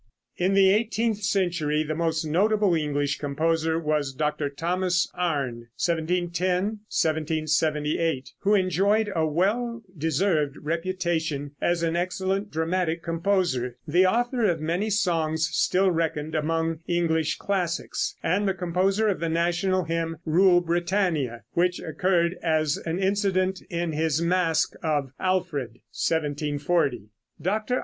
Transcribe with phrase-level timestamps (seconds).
[0.45, 4.49] ]In the eighteenth century the most notable English composer was Dr.
[4.49, 6.55] Thomas Arne (1710
[6.89, 14.59] 1778), who enjoyed a well deserved reputation as an excellent dramatic composer, the author of
[14.59, 20.61] many songs still reckoned among English classics, and the composer of the national hymn "Rule
[20.61, 27.11] Britannia," which occurred as an incident in his masque of "Alfred," 1740.
[27.39, 27.79] Dr.